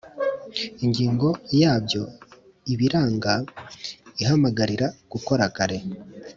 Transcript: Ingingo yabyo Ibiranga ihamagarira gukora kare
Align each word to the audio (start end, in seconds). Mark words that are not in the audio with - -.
Ingingo 0.85 1.27
yabyo 1.61 2.03
Ibiranga 2.73 3.33
ihamagarira 4.21 4.87
gukora 5.11 5.43
kare 5.55 5.77